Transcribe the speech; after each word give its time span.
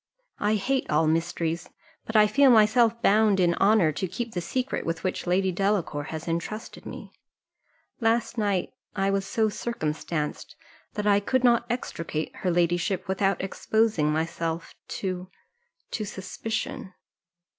I 0.39 0.55
hate 0.55 0.89
all 0.89 1.05
mysteries, 1.05 1.69
but 2.07 2.15
I 2.15 2.25
feel 2.25 2.49
myself 2.49 2.99
bound 3.03 3.39
in 3.39 3.53
honour 3.61 3.91
to 3.91 4.07
keep 4.07 4.33
the 4.33 4.41
secret 4.41 4.83
with 4.83 5.03
which 5.03 5.27
Lady 5.27 5.51
Delacour 5.51 6.05
has 6.05 6.27
entrusted 6.27 6.87
me. 6.87 7.13
Last 7.99 8.35
night 8.35 8.73
I 8.95 9.11
was 9.11 9.27
so 9.27 9.47
circumstanced, 9.47 10.55
that 10.95 11.05
I 11.05 11.19
could 11.19 11.43
not 11.43 11.67
extricate 11.69 12.35
her 12.37 12.49
ladyship 12.49 13.07
without 13.07 13.43
exposing 13.43 14.11
myself 14.11 14.73
to 14.87 15.29
to 15.91 16.03
suspicion." 16.03 16.95